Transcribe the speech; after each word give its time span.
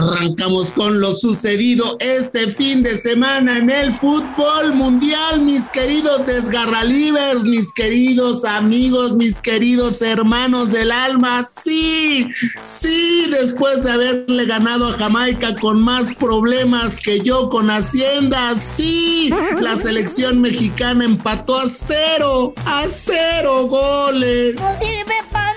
Arrancamos 0.00 0.72
con 0.72 0.98
lo 0.98 1.12
sucedido 1.12 1.98
este 2.00 2.48
fin 2.48 2.82
de 2.82 2.96
semana 2.96 3.58
en 3.58 3.68
el 3.68 3.92
fútbol 3.92 4.72
mundial, 4.72 5.42
mis 5.42 5.68
queridos 5.68 6.24
desgarralivers, 6.24 7.42
mis 7.42 7.70
queridos 7.74 8.46
amigos, 8.46 9.14
mis 9.16 9.38
queridos 9.40 10.00
hermanos 10.00 10.70
del 10.70 10.90
alma. 10.90 11.46
Sí, 11.62 12.26
sí, 12.62 13.26
después 13.30 13.84
de 13.84 13.92
haberle 13.92 14.46
ganado 14.46 14.86
a 14.86 14.96
Jamaica 14.96 15.54
con 15.56 15.82
más 15.82 16.14
problemas 16.14 16.98
que 16.98 17.20
yo 17.20 17.50
con 17.50 17.70
Hacienda, 17.70 18.56
sí, 18.56 19.30
la 19.60 19.76
selección 19.76 20.40
mexicana 20.40 21.04
empató 21.04 21.58
a 21.58 21.68
cero, 21.68 22.54
a 22.64 22.86
cero 22.88 23.66
goles. 23.66 24.54
No 24.54 24.78
sirve 24.78 25.14
para. 25.30 25.49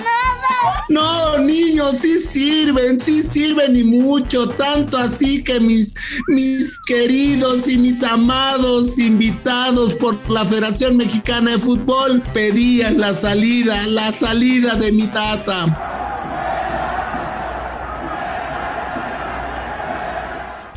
No, 0.89 1.37
niños, 1.39 1.97
sí 1.99 2.19
sirven, 2.19 2.99
sí 2.99 3.21
sirven 3.21 3.75
y 3.75 3.83
mucho, 3.83 4.49
tanto 4.49 4.97
así 4.97 5.43
que 5.43 5.59
mis, 5.59 5.95
mis 6.27 6.79
queridos 6.85 7.67
y 7.69 7.77
mis 7.77 8.03
amados 8.03 8.99
invitados 8.99 9.95
por 9.95 10.17
la 10.29 10.45
Federación 10.45 10.97
Mexicana 10.97 11.51
de 11.51 11.59
Fútbol 11.59 12.21
pedían 12.33 12.99
la 12.99 13.13
salida, 13.13 13.87
la 13.87 14.11
salida 14.13 14.75
de 14.75 14.91
mi 14.91 15.07
tata. 15.07 15.93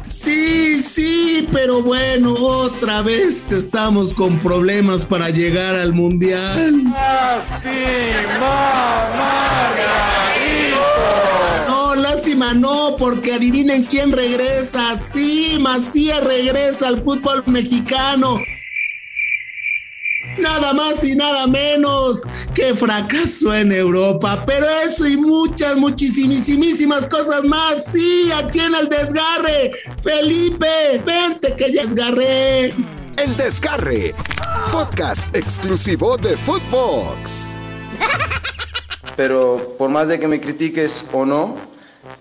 Sí, 0.06 0.80
sí, 0.82 1.48
pero 1.52 1.82
bueno, 1.82 2.32
otra 2.32 3.02
vez 3.02 3.46
estamos 3.50 4.14
con 4.14 4.38
problemas 4.38 5.04
para 5.04 5.30
llegar 5.30 5.74
al 5.74 5.92
mundial. 5.92 6.84
No, 6.84 6.92
no, 12.54 12.96
porque 12.96 13.34
adivinen 13.34 13.84
quién 13.84 14.12
regresa. 14.12 14.96
Sí, 14.96 15.58
Macías 15.60 16.24
regresa 16.24 16.88
al 16.88 17.02
fútbol 17.02 17.42
mexicano. 17.46 18.38
Nada 20.38 20.74
más 20.74 21.02
y 21.02 21.16
nada 21.16 21.46
menos 21.46 22.24
que 22.54 22.74
fracaso 22.74 23.54
en 23.54 23.72
Europa. 23.72 24.44
Pero 24.46 24.66
eso 24.84 25.06
y 25.08 25.16
muchas, 25.16 25.76
muchísimas 25.76 27.08
cosas 27.08 27.44
más. 27.44 27.92
Sí, 27.92 28.30
aquí 28.32 28.60
en 28.60 28.74
el 28.74 28.88
desgarre. 28.88 29.72
Felipe, 30.02 31.02
vente 31.06 31.54
que 31.56 31.72
ya 31.72 31.82
desgarré. 31.82 32.74
El 33.16 33.34
Desgarre, 33.38 34.14
podcast 34.70 35.34
exclusivo 35.34 36.18
de 36.18 36.36
Footbox. 36.36 37.56
Pero 39.16 39.74
por 39.78 39.88
más 39.88 40.08
de 40.08 40.20
que 40.20 40.28
me 40.28 40.38
critiques 40.38 41.02
o 41.12 41.24
no, 41.24 41.56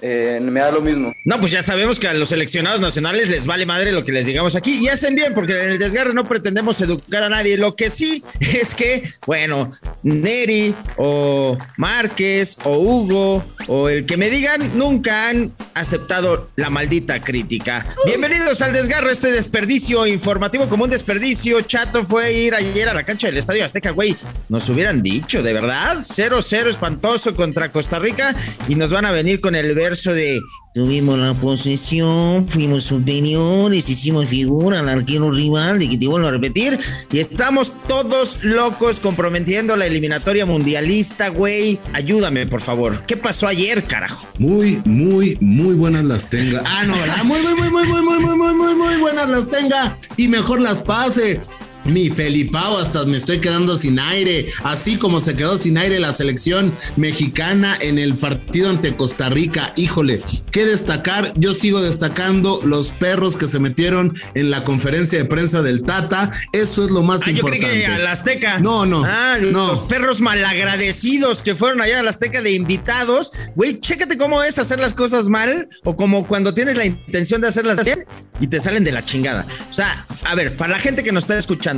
eh, 0.02 0.40
me 0.42 0.60
da 0.60 0.72
lo 0.72 0.82
mismo. 0.82 1.14
No, 1.24 1.40
pues 1.40 1.52
ya 1.52 1.62
sabemos 1.62 2.00
que 2.00 2.08
a 2.08 2.14
los 2.14 2.30
seleccionados 2.30 2.82
nacionales 2.82 3.30
les 3.30 3.48
vale 3.48 3.66
madre 3.66 3.92
lo 3.92 4.04
que 4.04 4.12
les 4.12 4.26
digamos 4.26 4.56
aquí 4.56 4.78
y 4.84 4.88
hacen 4.90 5.16
bien 5.16 5.34
porque 5.34 5.54
en 5.54 5.72
el 5.72 5.80
desgarre 5.80 6.14
no 6.14 6.28
pretendemos 6.28 6.80
educar 6.82 7.24
a 7.24 7.30
nadie. 7.30 7.58
Lo 7.58 7.76
que 7.76 7.90
sí 7.90 8.24
es 8.40 8.76
que, 8.76 9.04
bueno, 9.26 9.72
Neri 10.04 10.76
o 10.98 11.58
Márquez 11.78 12.58
o 12.64 12.78
Hugo 12.78 13.44
o 13.68 13.90
el 13.90 14.06
que 14.06 14.18
me 14.18 14.30
digan 14.30 14.78
nunca 14.78 15.30
han 15.30 15.52
aceptado 15.74 16.50
la 16.56 16.70
maldita 16.70 17.22
crítica. 17.22 17.88
Bienvenidos 18.06 18.62
al 18.62 18.74
desgarro, 18.74 19.10
este 19.10 19.32
desperdicio 19.32 20.06
informativo 20.06 20.68
como 20.70 20.84
un 20.84 20.90
desperdicio. 20.90 21.62
Chato 21.62 22.04
fue 22.04 22.34
ir 22.34 22.56
ayer 22.56 22.90
a 22.90 22.94
la 22.94 23.04
cancha 23.04 23.28
del 23.28 23.38
Estadio 23.38 23.66
Azteca, 23.66 23.92
güey. 23.92 24.16
Nos 24.50 24.70
hubieran 24.70 25.02
dicho, 25.02 25.42
de 25.42 25.54
verdad, 25.54 25.98
0-0 25.98 26.68
espantoso 26.68 27.36
contra 27.36 27.72
Costa 27.72 27.98
Rica 27.98 28.36
y 28.68 28.76
nos 28.76 28.94
van 28.94 29.06
a 29.06 29.12
venir 29.12 29.42
con 29.42 29.56
el 29.56 29.74
verso 29.74 29.95
de 30.04 30.42
tuvimos 30.74 31.18
la 31.18 31.34
posesión, 31.34 32.50
fuimos 32.50 32.84
superiores, 32.84 33.90
hicimos 33.90 34.28
figura 34.28 34.82
al 34.82 34.90
arquero 34.90 35.32
rival, 35.32 35.80
de 35.80 35.90
que 35.90 35.98
te 35.98 36.06
vuelvo 36.06 36.28
a 36.28 36.32
repetir, 36.32 36.78
y 37.12 37.20
estamos 37.20 37.72
todos 37.88 38.40
locos 38.44 39.00
comprometiendo 39.00 39.78
la 39.78 39.86
eliminatoria 39.86 40.46
mundialista, 40.46 41.30
güey. 41.30 41.80
Ayúdame, 41.94 42.46
por 42.46 42.60
favor. 42.60 43.02
¿Qué 43.08 43.16
pasó 43.16 43.48
ayer, 43.48 43.86
carajo? 43.86 44.28
Muy, 44.38 44.82
muy, 44.84 45.38
muy 45.40 45.76
buenas 45.76 46.04
las 46.04 46.30
tenga. 46.30 46.62
Ah, 46.66 46.84
no, 46.86 46.94
¿verdad? 46.94 47.24
Muy, 47.24 47.42
muy, 47.42 47.54
muy, 47.54 47.70
muy, 47.70 48.02
muy, 48.02 48.20
muy, 48.20 48.36
muy, 48.36 48.54
muy, 48.54 48.76
muy 48.76 48.96
buenas 48.98 49.30
las 49.30 49.50
tenga 49.50 49.98
y 50.18 50.28
mejor 50.28 50.60
las 50.60 50.82
pase. 50.82 51.40
Mi 51.86 52.10
Felipao, 52.10 52.80
hasta 52.80 53.06
me 53.06 53.16
estoy 53.18 53.40
quedando 53.40 53.76
sin 53.76 54.00
aire, 54.00 54.48
así 54.64 54.98
como 54.98 55.20
se 55.20 55.36
quedó 55.36 55.56
sin 55.58 55.78
aire 55.78 56.00
la 56.00 56.14
selección 56.14 56.74
mexicana 56.96 57.76
en 57.80 58.00
el 58.00 58.16
partido 58.16 58.72
ante 58.72 58.96
Costa 58.96 59.30
Rica. 59.30 59.72
Híjole, 59.76 60.20
qué 60.52 60.66
destacar, 60.66 61.32
yo 61.36 61.54
sigo 61.54 61.82
destacando 61.82 62.60
los 62.66 62.90
perros 62.92 63.38
que 63.38 63.48
se 63.48 63.60
metieron 63.60 64.14
en 64.34 64.50
la 64.50 64.64
conferencia 64.64 65.20
de 65.20 65.26
prensa 65.26 65.62
del 65.62 65.84
Tata, 65.84 66.32
eso 66.54 66.84
es 66.86 66.90
lo 66.90 67.04
más 67.04 67.22
Ah, 67.22 67.26
yo 67.26 67.32
importante. 67.34 67.68
creí 67.68 67.80
que 67.82 67.86
a 67.86 68.00
la 68.00 68.12
Azteca. 68.12 68.60
No, 68.60 68.88
no, 68.88 69.04
Ah, 69.06 69.38
no. 69.40 69.68
los 69.68 69.82
perros 69.82 70.22
malagradecidos 70.22 71.44
que 71.44 71.54
fueron 71.54 71.82
allá 71.82 72.00
a 72.00 72.04
la 72.04 72.10
Azteca 72.10 72.42
de 72.42 72.52
invitados. 72.54 73.32
Güey, 73.56 73.80
chécate 73.80 74.18
cómo 74.18 74.42
es 74.44 74.58
hacer 74.58 74.80
las 74.80 74.96
cosas 74.96 75.30
mal 75.30 75.70
o 75.84 75.96
como 75.96 76.26
cuando 76.28 76.54
tienes 76.54 76.78
la 76.78 76.86
intención 76.86 77.42
de 77.42 77.50
hacerlas 77.50 77.86
bien 77.86 78.06
y 78.40 78.48
te 78.48 78.60
salen 78.60 78.84
de 78.84 78.92
la 78.92 79.06
chingada. 79.06 79.46
O 79.70 79.74
sea, 79.74 80.08
a 80.24 80.34
ver, 80.34 80.56
para 80.58 80.74
la 80.74 80.80
gente 80.80 81.04
que 81.04 81.12
nos 81.12 81.26
está 81.26 81.38
escuchando, 81.38 81.75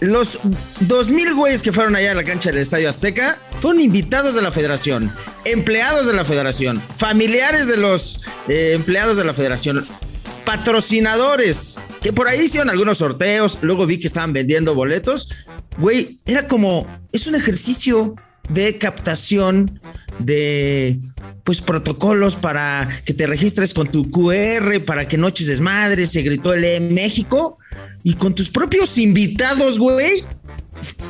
los 0.00 0.40
2000 0.80 1.34
güeyes 1.34 1.62
que 1.62 1.70
fueron 1.70 1.94
allá 1.94 2.10
a 2.10 2.14
la 2.14 2.24
cancha 2.24 2.50
del 2.50 2.60
Estadio 2.60 2.88
Azteca 2.88 3.38
fueron 3.60 3.80
invitados 3.80 4.34
de 4.34 4.42
la 4.42 4.50
federación, 4.50 5.12
empleados 5.44 6.06
de 6.06 6.12
la 6.12 6.24
federación, 6.24 6.80
familiares 6.80 7.68
de 7.68 7.76
los 7.76 8.22
eh, 8.48 8.72
empleados 8.74 9.16
de 9.16 9.24
la 9.24 9.32
federación, 9.32 9.84
patrocinadores, 10.44 11.78
que 12.02 12.12
por 12.12 12.26
ahí 12.26 12.42
hicieron 12.42 12.68
algunos 12.68 12.98
sorteos, 12.98 13.58
luego 13.62 13.86
vi 13.86 14.00
que 14.00 14.08
estaban 14.08 14.32
vendiendo 14.32 14.74
boletos. 14.74 15.28
Güey, 15.78 16.20
era 16.26 16.48
como, 16.48 16.86
es 17.12 17.28
un 17.28 17.36
ejercicio 17.36 18.16
de 18.48 18.78
captación 18.78 19.80
de 20.18 20.98
pues 21.44 21.60
protocolos 21.60 22.36
para 22.36 22.88
que 23.04 23.14
te 23.14 23.26
registres 23.26 23.72
con 23.72 23.90
tu 23.90 24.10
QR, 24.10 24.84
para 24.84 25.06
que 25.06 25.16
noches 25.16 25.46
desmadres, 25.46 26.10
se 26.10 26.22
gritó 26.22 26.52
el 26.54 26.64
E 26.64 26.80
México 26.80 27.58
y 28.02 28.14
con 28.14 28.34
tus 28.34 28.50
propios 28.50 28.98
invitados, 28.98 29.78
güey. 29.78 30.12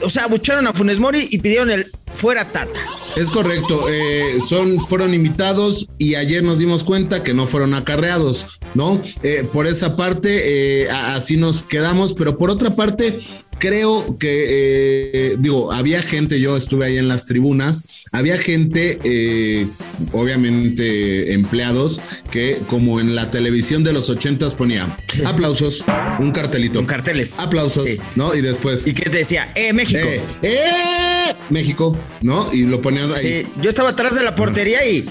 O 0.03 0.10
sea, 0.10 0.25
abucharon 0.25 0.66
a 0.66 0.72
Funes 0.72 1.00
Mori 1.00 1.28
y 1.30 1.38
pidieron 1.38 1.70
el 1.70 1.91
fuera 2.12 2.44
Tata. 2.44 2.78
Es 3.16 3.30
correcto, 3.30 3.88
eh, 3.88 4.38
son, 4.47 4.78
fueron 4.80 5.14
invitados 5.14 5.88
y 5.98 6.16
ayer 6.16 6.42
nos 6.42 6.58
dimos 6.58 6.84
cuenta 6.84 7.22
que 7.22 7.32
no 7.32 7.47
fueron 7.47 7.72
acarreados, 7.72 8.60
¿no? 8.75 9.00
Eh, 9.22 9.48
por 9.50 9.66
esa 9.66 9.97
parte, 9.97 10.82
eh, 10.82 10.91
así 10.91 11.36
nos 11.36 11.62
quedamos, 11.62 12.12
pero 12.12 12.36
por 12.36 12.50
otra 12.50 12.75
parte, 12.75 13.20
creo 13.62 14.19
que, 14.19 14.47
eh, 14.48 15.36
digo, 15.38 15.72
había 15.72 16.02
gente, 16.02 16.41
yo 16.41 16.56
estuve 16.56 16.86
ahí 16.86 16.98
en 16.98 17.06
las 17.06 17.26
tribunas, 17.26 17.84
había 18.10 18.36
gente, 18.36 18.98
eh, 19.04 19.69
obviamente 20.10 21.32
empleados, 21.32 22.00
que 22.32 22.58
como 22.69 22.98
en 22.98 23.14
la 23.14 23.31
televisión 23.31 23.84
de 23.84 23.92
los 23.92 24.10
ochentas 24.10 24.56
ponía 24.56 24.98
aplausos, 25.25 25.84
un 26.18 26.30
cartelito. 26.32 26.78
Con 26.78 26.86
carteles. 26.86 27.38
Aplausos, 27.38 27.84
Sí. 27.84 28.00
¿no? 28.16 28.34
Y 28.34 28.40
después... 28.40 28.86
Y 28.86 28.94
que 28.94 29.08
te 29.10 29.18
decía, 29.18 29.52
eh, 29.54 29.72
México. 29.72 30.00
Eh, 30.02 30.20
¡eh! 30.42 31.34
México, 31.50 31.96
¿no? 32.20 32.52
Y 32.52 32.62
lo 32.64 32.80
ponías 32.80 33.10
ahí. 33.10 33.20
Sí, 33.44 33.46
yo 33.60 33.68
estaba 33.68 33.90
atrás 33.90 34.14
de 34.14 34.22
la 34.22 34.34
portería 34.34 34.86
y 34.86 35.06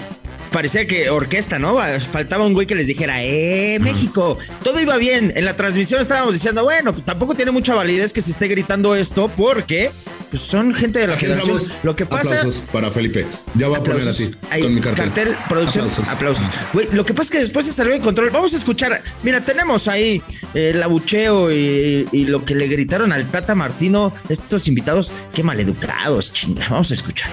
parecía 0.50 0.86
que 0.86 1.08
orquesta, 1.10 1.58
¿no? 1.58 1.78
Faltaba 2.10 2.46
un 2.46 2.52
güey 2.52 2.66
que 2.66 2.74
les 2.74 2.86
dijera, 2.86 3.24
¡eh, 3.24 3.78
México! 3.80 4.38
Todo 4.62 4.80
iba 4.80 4.96
bien. 4.98 5.32
En 5.34 5.44
la 5.44 5.56
transmisión 5.56 6.00
estábamos 6.00 6.34
diciendo, 6.34 6.62
bueno, 6.64 6.92
pues 6.92 7.04
tampoco 7.04 7.34
tiene 7.34 7.50
mucha 7.50 7.74
validez 7.74 8.12
que 8.12 8.20
se 8.20 8.30
esté 8.30 8.48
gritando 8.48 8.94
esto 8.94 9.30
porque 9.34 9.90
pues, 10.32 10.42
son 10.42 10.74
gente 10.74 10.98
de 10.98 11.06
la 11.06 11.14
Aquí 11.14 11.26
federación. 11.26 11.58
entramos. 11.58 11.84
Lo 11.84 11.94
que 11.94 12.06
pasa. 12.06 12.36
Aplausos 12.38 12.62
para 12.72 12.90
Felipe. 12.90 13.24
Ya 13.54 13.68
voy 13.68 13.78
a 13.78 13.82
poner 13.84 14.08
así, 14.08 14.34
Ahí, 14.50 14.62
con 14.62 14.74
mi 14.74 14.80
cartel. 14.80 15.36
producción, 15.48 15.84
Aplausos. 15.88 16.08
aplausos. 16.08 16.46
Lo 16.92 17.04
que 17.06 17.14
pasa 17.14 17.24
es 17.26 17.30
que 17.30 17.38
después 17.38 17.66
se 17.66 17.72
salió 17.72 17.92
de 17.92 18.00
control. 18.00 18.30
Vamos 18.30 18.52
a 18.54 18.56
escuchar. 18.56 19.00
Mira, 19.22 19.44
tenemos 19.44 19.86
ahí 19.88 20.22
eh, 20.54 20.70
el 20.74 20.82
abucheo 20.82 21.52
y, 21.52 22.08
y 22.10 22.24
lo 22.26 22.44
que 22.44 22.54
le 22.54 22.66
gritaron 22.66 23.12
al 23.12 23.26
Tata 23.26 23.54
Martino, 23.54 24.12
estos 24.28 24.66
invitados, 24.68 25.12
qué 25.32 25.42
maleducados, 25.42 26.32
chinga. 26.32 26.66
Vamos 26.68 26.90
a 26.90 26.94
escuchar. 26.94 27.30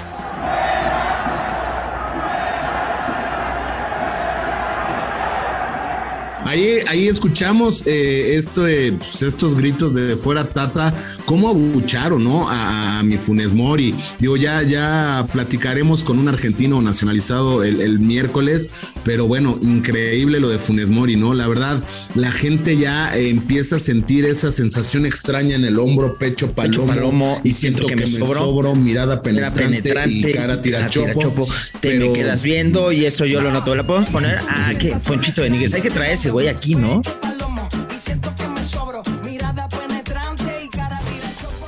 Ahí, 6.49 6.77
ahí 6.87 7.07
escuchamos 7.07 7.85
eh, 7.85 8.35
esto, 8.35 8.67
eh, 8.67 8.91
pues, 8.97 9.21
estos 9.21 9.53
gritos 9.53 9.93
de 9.93 10.15
fuera 10.15 10.45
Tata, 10.45 10.95
cómo 11.25 11.49
abucharon, 11.49 12.23
¿no? 12.23 12.49
A, 12.49 12.97
a, 12.97 13.03
mi 13.03 13.19
Funes 13.19 13.53
Mori. 13.53 13.93
Digo, 14.17 14.35
ya, 14.35 14.63
ya 14.63 15.27
platicaremos 15.31 16.03
con 16.03 16.17
un 16.17 16.27
argentino 16.27 16.81
nacionalizado 16.81 17.63
el, 17.63 17.81
el, 17.81 17.99
miércoles, 17.99 18.71
pero 19.03 19.27
bueno, 19.27 19.59
increíble 19.61 20.39
lo 20.39 20.49
de 20.49 20.57
Funes 20.57 20.89
Mori, 20.89 21.17
¿no? 21.17 21.35
La 21.35 21.47
verdad, 21.47 21.83
la 22.15 22.31
gente 22.31 22.77
ya 22.77 23.15
empieza 23.15 23.75
a 23.75 23.79
sentir 23.79 24.25
esa 24.25 24.51
sensación 24.51 25.05
extraña 25.05 25.55
en 25.55 25.65
el 25.65 25.77
hombro, 25.77 26.17
pecho 26.17 26.51
palomo, 26.53 26.87
pecho 26.87 26.87
palomo 26.87 27.41
y 27.43 27.51
siento, 27.51 27.85
que, 27.85 27.93
que, 27.93 27.95
me 27.95 28.07
sobro, 28.07 28.39
sobro 28.39 28.73
mirada 28.73 29.21
penetrante, 29.21 29.83
penetrante, 29.83 30.31
y 30.31 30.33
cara 30.33 30.59
tirachopo. 30.59 31.45
te 31.79 31.89
pero... 31.89 32.07
me 32.07 32.13
quedas 32.13 32.41
viendo 32.41 32.91
y 32.91 33.05
eso 33.05 33.25
yo 33.25 33.39
lo 33.39 33.51
noto. 33.51 33.75
¿La 33.75 33.85
podemos 33.85 34.09
poner? 34.09 34.39
Ah, 34.47 34.73
que 34.79 34.95
Ponchito 34.95 35.43
Benítez, 35.43 35.75
hay 35.75 35.83
que 35.83 35.91
traer 35.91 36.13
ese 36.13 36.38
güey 36.39 36.47
aquí, 36.47 36.75
¿no? 36.75 37.01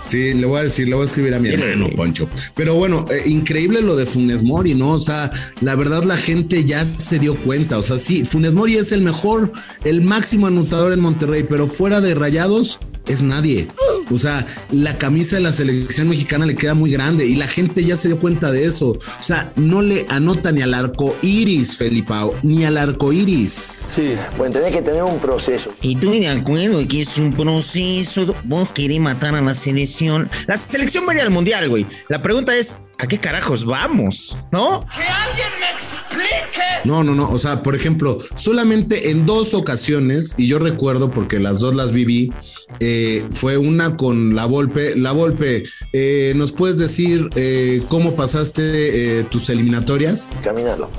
Sí, 0.07 0.33
le 0.33 0.45
voy 0.45 0.59
a 0.59 0.63
decir, 0.63 0.89
le 0.89 0.95
voy 0.95 1.03
a 1.03 1.05
escribir 1.05 1.33
a 1.33 1.39
mi 1.39 1.49
hermano, 1.49 1.89
Poncho. 1.95 2.27
Pero 2.53 2.75
bueno, 2.75 3.05
eh, 3.09 3.29
increíble 3.29 3.81
lo 3.81 3.95
de 3.95 4.05
Funes 4.05 4.43
Mori, 4.43 4.73
¿no? 4.73 4.91
O 4.91 4.99
sea, 4.99 5.31
la 5.61 5.75
verdad 5.75 6.03
la 6.03 6.17
gente 6.17 6.65
ya 6.65 6.83
se 6.83 7.17
dio 7.17 7.35
cuenta. 7.35 7.77
O 7.77 7.83
sea, 7.83 7.97
sí, 7.97 8.25
Funes 8.25 8.53
Mori 8.53 8.75
es 8.75 8.91
el 8.91 9.03
mejor, 9.03 9.53
el 9.85 10.01
máximo 10.01 10.47
anotador 10.47 10.91
en 10.91 10.99
Monterrey, 10.99 11.45
pero 11.49 11.65
fuera 11.65 12.01
de 12.01 12.13
rayados 12.13 12.79
es 13.07 13.21
nadie. 13.21 13.67
O 14.11 14.17
sea, 14.17 14.45
la 14.71 14.97
camisa 14.97 15.37
de 15.37 15.43
la 15.43 15.53
selección 15.53 16.09
mexicana 16.09 16.45
le 16.45 16.55
queda 16.55 16.73
muy 16.73 16.91
grande 16.91 17.25
y 17.25 17.35
la 17.35 17.47
gente 17.47 17.83
ya 17.83 17.95
se 17.95 18.09
dio 18.09 18.19
cuenta 18.19 18.51
de 18.51 18.65
eso. 18.65 18.89
O 18.89 19.23
sea, 19.23 19.53
no 19.55 19.81
le 19.81 20.05
anota 20.09 20.51
ni 20.51 20.61
al 20.61 20.73
arco 20.73 21.15
iris, 21.21 21.77
Felipao, 21.77 22.35
ni 22.43 22.65
al 22.65 22.77
arco 22.77 23.13
iris. 23.13 23.69
Sí, 23.95 24.15
pues 24.37 24.51
tenés 24.51 24.75
que 24.75 24.81
tener 24.81 25.03
un 25.03 25.19
proceso. 25.19 25.73
Y 25.81 25.95
tú 25.95 26.11
de 26.11 26.27
acuerdo 26.27 26.85
que 26.87 27.01
es 27.01 27.17
un 27.17 27.33
proceso. 27.33 28.35
Vos 28.43 28.71
querés 28.71 28.99
matar 28.99 29.35
a 29.35 29.41
la 29.41 29.53
selección. 29.53 30.29
La 30.47 30.57
selección 30.57 31.05
va 31.07 31.13
a 31.13 31.15
ir 31.15 31.21
al 31.21 31.29
mundial, 31.29 31.69
güey. 31.69 31.85
La 32.09 32.19
pregunta 32.19 32.55
es: 32.55 32.83
¿a 32.99 33.07
qué 33.07 33.17
carajos 33.17 33.65
vamos? 33.65 34.37
¿No? 34.51 34.85
Que 34.95 35.03
alguien 35.03 35.47
me 35.59 36.00
No, 36.83 37.03
no, 37.03 37.13
no. 37.13 37.29
O 37.29 37.37
sea, 37.37 37.61
por 37.63 37.75
ejemplo, 37.75 38.17
solamente 38.35 39.11
en 39.11 39.25
dos 39.25 39.53
ocasiones, 39.53 40.35
y 40.37 40.47
yo 40.47 40.59
recuerdo 40.59 41.11
porque 41.11 41.39
las 41.39 41.59
dos 41.59 41.75
las 41.75 41.91
viví, 41.91 42.31
eh, 42.79 43.25
fue 43.31 43.57
una 43.57 43.95
con 43.95 44.35
la 44.35 44.45
Volpe. 44.45 44.95
La 44.95 45.11
Volpe, 45.11 45.63
eh, 45.93 46.33
¿nos 46.35 46.53
puedes 46.53 46.77
decir 46.77 47.29
eh, 47.35 47.83
cómo 47.89 48.15
pasaste 48.15 49.19
eh, 49.19 49.23
tus 49.25 49.49
eliminatorias? 49.49 50.29
Caminando. 50.41 50.89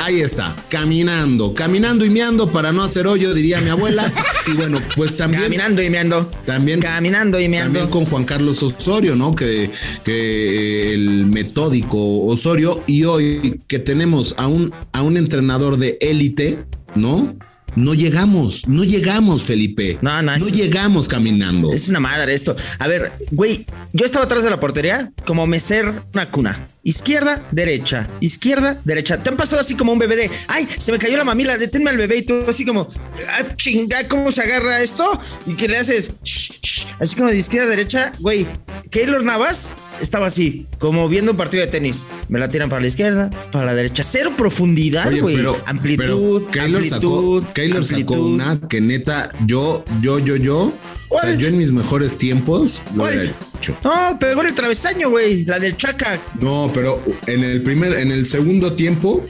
Ahí 0.00 0.20
está, 0.20 0.56
caminando, 0.68 1.54
caminando 1.54 2.04
y 2.04 2.10
meando 2.10 2.50
para 2.50 2.72
no 2.72 2.82
hacer 2.82 3.06
hoyo, 3.06 3.34
diría 3.34 3.60
mi 3.60 3.70
abuela. 3.70 4.12
y 4.48 4.54
bueno, 4.54 4.78
pues 4.96 5.16
también. 5.16 5.44
Caminando 5.44 5.82
y 5.82 5.90
meando. 5.90 6.30
También. 6.44 6.80
Caminando 6.80 7.38
y 7.38 7.48
meando. 7.48 7.78
También 7.78 7.90
con 7.90 8.06
Juan 8.06 8.24
Carlos 8.24 8.62
Osorio, 8.62 9.14
¿no? 9.14 9.34
Que, 9.36 9.70
que 10.04 10.92
el 10.92 11.26
metódico 11.26 12.26
Osorio. 12.26 12.82
Y 12.86 13.04
hoy 13.04 13.60
que 13.68 13.78
tenemos 13.78 14.34
a 14.38 14.48
un, 14.48 14.72
a 14.92 15.02
un 15.02 15.16
entrenador 15.16 15.76
de 15.76 15.98
élite, 16.00 16.64
¿no? 16.96 17.36
No 17.74 17.94
llegamos, 17.94 18.68
no 18.68 18.84
llegamos, 18.84 19.44
Felipe. 19.44 19.98
No, 20.02 20.22
no, 20.22 20.36
no 20.36 20.46
es, 20.46 20.52
llegamos 20.52 21.08
caminando. 21.08 21.72
Es 21.72 21.88
una 21.88 22.00
madre 22.00 22.34
esto. 22.34 22.54
A 22.78 22.86
ver, 22.86 23.12
güey, 23.30 23.66
yo 23.92 24.04
estaba 24.04 24.26
atrás 24.26 24.44
de 24.44 24.50
la 24.50 24.60
portería 24.60 25.10
como 25.24 25.46
mecer 25.46 26.02
una 26.12 26.30
cuna. 26.30 26.68
Izquierda, 26.84 27.48
derecha, 27.52 28.10
izquierda, 28.20 28.80
derecha. 28.84 29.22
Te 29.22 29.30
han 29.30 29.36
pasado 29.36 29.60
así 29.60 29.74
como 29.74 29.92
un 29.92 29.98
bebé 29.98 30.16
de, 30.16 30.30
ay, 30.48 30.66
se 30.66 30.92
me 30.92 30.98
cayó 30.98 31.16
la 31.16 31.24
mamila, 31.24 31.56
deténme 31.56 31.90
al 31.90 31.96
bebé 31.96 32.18
y 32.18 32.22
tú 32.22 32.44
así 32.46 32.64
como, 32.64 32.88
ah, 33.28 33.56
chinga, 33.56 34.08
¿cómo 34.08 34.30
se 34.32 34.42
agarra 34.42 34.80
esto? 34.82 35.18
Y 35.46 35.54
que 35.54 35.68
le 35.68 35.78
haces, 35.78 36.20
shh, 36.22 36.60
shh, 36.60 36.86
así 37.00 37.16
como 37.16 37.30
de 37.30 37.36
izquierda, 37.36 37.68
derecha, 37.68 38.12
güey. 38.18 38.46
Keylor 38.90 39.22
Navas 39.22 39.70
estaba 40.00 40.26
así, 40.26 40.66
como 40.78 41.08
viendo 41.08 41.32
un 41.32 41.36
partido 41.36 41.64
de 41.64 41.70
tenis. 41.70 42.04
Me 42.28 42.38
la 42.38 42.48
tiran 42.48 42.68
para 42.68 42.80
la 42.80 42.86
izquierda, 42.86 43.30
para 43.50 43.66
la 43.66 43.74
derecha. 43.74 44.02
Cero 44.02 44.32
profundidad, 44.36 45.12
güey. 45.20 45.36
Amplitud, 45.66 46.04
pero 46.04 46.50
Keylor 46.50 46.82
amplitud. 46.82 47.42
Sacó, 47.42 47.52
Keylor 47.52 47.84
sacó 47.84 48.14
una 48.14 48.58
que 48.68 48.80
neta, 48.80 49.30
yo, 49.46 49.84
yo, 50.00 50.18
yo, 50.18 50.36
yo. 50.36 50.72
O 51.08 51.18
sea, 51.20 51.34
yo 51.34 51.46
en 51.46 51.58
mis 51.58 51.72
mejores 51.72 52.16
tiempos 52.16 52.82
lo 52.94 53.00
¿Cuál? 53.00 53.16
hubiera 53.16 53.34
hecho. 53.58 53.76
No, 53.84 54.18
pegó 54.18 54.42
el 54.42 54.54
travesaño, 54.54 55.10
güey. 55.10 55.44
La 55.44 55.58
del 55.58 55.76
Chaca. 55.76 56.18
No, 56.40 56.70
pero 56.72 57.00
en 57.26 57.44
el 57.44 57.62
primer, 57.62 57.92
en 57.94 58.10
el 58.10 58.24
segundo 58.26 58.72
tiempo, 58.72 59.22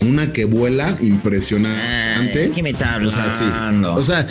una 0.00 0.32
que 0.32 0.44
vuela 0.44 0.96
impresionante. 1.00 2.42
Ay, 2.44 2.52
¿Qué 2.54 2.62
me 2.62 2.70
está 2.70 2.98
O 3.04 3.10
sea, 3.10 3.30
sí. 3.30 3.44
O 3.84 4.02
sea, 4.02 4.26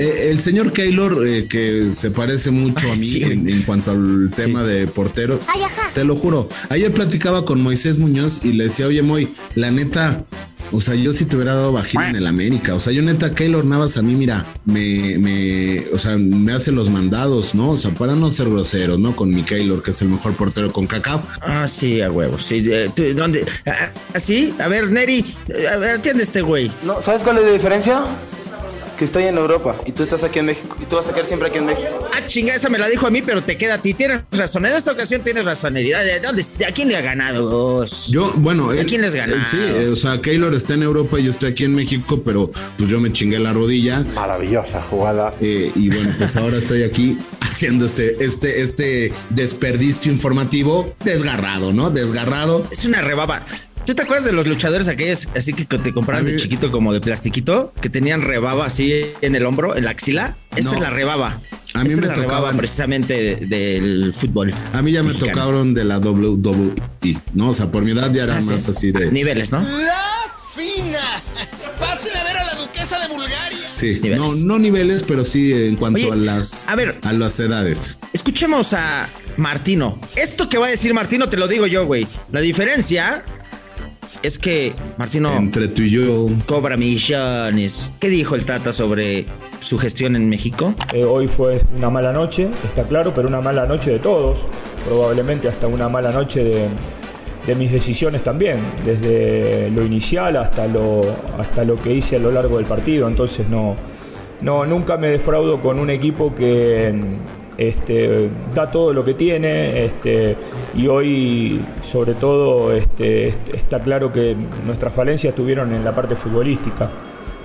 eh, 0.00 0.30
el 0.30 0.40
señor 0.40 0.72
Keylor, 0.72 1.26
eh, 1.26 1.46
que 1.48 1.92
se 1.92 2.10
parece 2.10 2.50
mucho 2.50 2.90
a 2.90 2.94
mí 2.96 3.06
Sí. 3.06 3.22
en, 3.22 3.48
en 3.48 3.62
cuanto 3.62 3.90
al 3.92 4.30
tema 4.34 4.62
de 4.64 4.86
portero, 4.86 5.38
Ay, 5.46 5.60
te 5.94 6.04
lo 6.04 6.16
juro. 6.16 6.48
Ayer 6.68 6.92
platicaba 6.92 7.44
con 7.44 7.60
Moisés 7.62 7.98
Muñoz 7.98 8.40
y 8.44 8.52
le 8.52 8.64
decía, 8.64 8.86
oye, 8.86 9.02
Moy, 9.02 9.28
la 9.54 9.70
neta, 9.70 10.24
o 10.72 10.80
sea, 10.80 10.94
yo 10.94 11.12
sí 11.12 11.24
te 11.24 11.34
hubiera 11.36 11.54
dado 11.54 11.72
vagina 11.72 12.10
en 12.10 12.16
el 12.16 12.26
América. 12.28 12.74
O 12.74 12.80
sea, 12.80 12.92
yo 12.92 13.02
neta, 13.02 13.34
Keylor 13.34 13.64
Navas 13.64 13.96
a 13.96 14.02
mí, 14.02 14.14
mira, 14.14 14.46
me, 14.64 15.18
me, 15.18 15.84
o 15.92 15.98
sea, 15.98 16.16
me 16.16 16.52
hace 16.52 16.70
los 16.70 16.90
mandados, 16.90 17.54
¿no? 17.56 17.70
O 17.70 17.76
sea, 17.78 17.90
para 17.92 18.14
no 18.14 18.30
ser 18.30 18.48
groseros, 18.48 19.00
¿no? 19.00 19.16
Con 19.16 19.30
mi 19.34 19.42
Keylor, 19.42 19.82
que 19.82 19.90
es 19.90 20.00
el 20.02 20.08
mejor 20.10 20.34
portero 20.36 20.72
con 20.72 20.86
CACAF. 20.86 21.24
Ah, 21.40 21.66
sí, 21.66 22.00
a 22.00 22.10
huevo. 22.10 22.38
Sí, 22.38 22.62
eh, 22.66 22.88
¿tú, 22.94 23.02
¿dónde? 23.16 23.44
Ah, 23.66 23.90
ah, 24.14 24.18
¿Sí? 24.20 24.54
A 24.60 24.68
ver, 24.68 24.90
Neri, 24.92 25.24
eh, 25.48 25.66
a 25.74 25.76
ver, 25.78 25.94
atiende 25.94 26.22
a 26.22 26.24
este 26.24 26.40
güey. 26.42 26.70
No, 26.84 27.02
¿sabes 27.02 27.22
cuál 27.24 27.38
es 27.38 27.44
la 27.44 27.52
diferencia? 27.52 28.04
Que 29.00 29.06
estoy 29.06 29.22
en 29.24 29.38
Europa 29.38 29.76
y 29.86 29.92
tú 29.92 30.02
estás 30.02 30.24
aquí 30.24 30.40
en 30.40 30.44
México 30.44 30.76
y 30.78 30.84
tú 30.84 30.96
vas 30.96 31.08
a 31.08 31.12
quedar 31.14 31.24
siempre 31.24 31.48
aquí 31.48 31.56
en 31.56 31.64
México. 31.64 31.88
Ah, 32.14 32.26
chinga, 32.26 32.54
esa 32.54 32.68
me 32.68 32.76
la 32.76 32.86
dijo 32.86 33.06
a 33.06 33.10
mí, 33.10 33.22
pero 33.22 33.42
te 33.42 33.56
queda 33.56 33.76
a 33.76 33.78
ti. 33.80 33.94
Tienes 33.94 34.20
razón. 34.30 34.66
En 34.66 34.74
esta 34.74 34.92
ocasión 34.92 35.22
tienes 35.22 35.46
razón. 35.46 35.72
¿De, 35.72 36.20
dónde, 36.22 36.44
de 36.58 36.66
a 36.66 36.72
quién 36.72 36.88
le 36.88 36.96
ha 36.98 37.00
ganado? 37.00 37.82
Yo, 38.10 38.30
bueno, 38.36 38.68
¿A 38.68 38.76
él- 38.76 38.84
quién 38.84 39.00
les 39.00 39.14
él 39.14 39.20
ganaron? 39.22 39.46
Sí, 39.46 39.56
eh, 39.58 39.88
o 39.90 39.96
sea, 39.96 40.20
Keylor 40.20 40.52
está 40.52 40.74
en 40.74 40.82
Europa 40.82 41.18
y 41.18 41.22
yo 41.24 41.30
estoy 41.30 41.48
aquí 41.52 41.64
en 41.64 41.74
México, 41.74 42.20
pero 42.22 42.50
pues 42.76 42.90
yo 42.90 43.00
me 43.00 43.10
chingué 43.10 43.38
la 43.38 43.54
rodilla. 43.54 44.04
Maravillosa 44.14 44.82
jugada. 44.82 45.32
Eh, 45.40 45.72
y 45.74 45.88
bueno, 45.88 46.12
pues 46.18 46.36
ahora 46.36 46.58
estoy 46.58 46.82
aquí 46.82 47.16
haciendo 47.40 47.86
este, 47.86 48.22
este, 48.22 48.60
este 48.60 49.12
desperdicio 49.30 50.12
informativo 50.12 50.94
desgarrado, 51.06 51.72
¿no? 51.72 51.88
Desgarrado. 51.88 52.66
Es 52.70 52.84
una 52.84 53.00
rebaba. 53.00 53.46
¿Tú 53.90 53.96
te 53.96 54.02
acuerdas 54.02 54.24
de 54.24 54.30
los 54.32 54.46
luchadores 54.46 54.86
aquellos 54.86 55.26
así 55.34 55.52
que 55.52 55.64
te 55.64 55.92
compraban 55.92 56.24
de 56.24 56.36
chiquito 56.36 56.70
como 56.70 56.92
de 56.92 57.00
plastiquito? 57.00 57.72
Que 57.80 57.88
tenían 57.90 58.22
rebaba 58.22 58.64
así 58.66 59.02
en 59.20 59.34
el 59.34 59.44
hombro, 59.44 59.74
en 59.74 59.82
la 59.84 59.90
axila. 59.90 60.36
Esta 60.54 60.70
No. 60.70 60.76
es 60.76 60.80
la 60.80 60.90
rebaba. 60.90 61.40
A 61.74 61.82
mí 61.82 61.90
Esta 61.90 62.06
me 62.06 62.12
es 62.12 62.18
la 62.18 62.24
tocaban- 62.24 62.56
precisamente 62.56 63.14
de- 63.14 63.46
del 63.46 64.14
fútbol. 64.14 64.54
A 64.72 64.80
mí 64.82 64.92
ya 64.92 65.02
me 65.02 65.08
mexicano. 65.08 65.32
tocaron 65.32 65.74
de 65.74 65.84
la 65.84 65.98
WWE, 65.98 67.16
¿no? 67.34 67.48
O 67.50 67.54
sea, 67.54 67.66
por 67.72 67.82
mi 67.82 67.90
edad 67.90 68.12
ya 68.12 68.22
era 68.22 68.36
Ah, 68.36 68.40
sí. 68.40 68.50
más 68.50 68.68
así 68.68 68.92
de. 68.92 69.10
Niveles, 69.10 69.50
¿no? 69.50 69.60
La 69.60 70.04
fina. 70.54 71.00
Pasen 71.80 72.16
a 72.16 72.22
ver 72.22 72.36
a 72.36 72.44
la 72.44 72.54
duquesa 72.54 72.96
de 73.00 73.08
Bulgaria. 73.08 73.58
Sí, 73.74 73.98
niveles. 74.00 74.18
no, 74.20 74.34
no 74.36 74.58
niveles, 74.60 75.02
pero 75.02 75.24
sí 75.24 75.52
en 75.52 75.74
cuanto 75.74 75.98
Oye, 75.98 76.12
a 76.12 76.14
las 76.14 76.68
a 76.68 76.76
ver. 76.76 77.00
a 77.02 77.12
las 77.12 77.40
edades. 77.40 77.96
Escuchemos 78.12 78.72
a 78.72 79.08
Martino. 79.36 79.98
Esto 80.14 80.48
que 80.48 80.58
va 80.58 80.68
a 80.68 80.70
decir 80.70 80.94
Martino 80.94 81.28
te 81.28 81.36
lo 81.36 81.48
digo 81.48 81.66
yo, 81.66 81.86
güey. 81.86 82.06
La 82.30 82.40
diferencia 82.40 83.24
es 84.22 84.38
que 84.38 84.74
Martino 84.96 85.34
Entre 85.36 85.68
tú 85.68 85.82
y 85.82 85.90
yo. 85.90 86.28
cobra 86.46 86.76
millones. 86.76 87.90
¿Qué 88.00 88.08
dijo 88.08 88.34
el 88.34 88.44
Tata 88.44 88.72
sobre 88.72 89.26
su 89.60 89.78
gestión 89.78 90.16
en 90.16 90.28
México? 90.28 90.74
Eh, 90.92 91.04
hoy 91.04 91.28
fue 91.28 91.60
una 91.76 91.90
mala 91.90 92.12
noche, 92.12 92.48
está 92.64 92.84
claro, 92.84 93.12
pero 93.14 93.28
una 93.28 93.40
mala 93.40 93.66
noche 93.66 93.92
de 93.92 93.98
todos, 93.98 94.46
probablemente 94.86 95.48
hasta 95.48 95.66
una 95.66 95.88
mala 95.88 96.12
noche 96.12 96.44
de, 96.44 96.68
de 97.46 97.54
mis 97.54 97.72
decisiones 97.72 98.22
también, 98.22 98.60
desde 98.84 99.70
lo 99.70 99.84
inicial 99.84 100.36
hasta 100.36 100.66
lo, 100.66 101.02
hasta 101.38 101.64
lo 101.64 101.80
que 101.80 101.94
hice 101.94 102.16
a 102.16 102.18
lo 102.18 102.30
largo 102.30 102.58
del 102.58 102.66
partido. 102.66 103.08
Entonces 103.08 103.48
no, 103.48 103.76
no 104.42 104.66
nunca 104.66 104.96
me 104.96 105.08
defraudo 105.08 105.60
con 105.60 105.78
un 105.78 105.90
equipo 105.90 106.34
que 106.34 106.94
este, 107.60 108.30
da 108.54 108.70
todo 108.70 108.92
lo 108.92 109.04
que 109.04 109.14
tiene 109.14 109.84
este, 109.84 110.36
y 110.76 110.86
hoy 110.86 111.60
sobre 111.82 112.14
todo 112.14 112.72
este, 112.72 113.28
est- 113.28 113.54
está 113.54 113.82
claro 113.82 114.10
que 114.10 114.34
nuestras 114.66 114.94
falencias 114.94 115.32
estuvieron 115.32 115.72
en 115.74 115.84
la 115.84 115.94
parte 115.94 116.16
futbolística. 116.16 116.90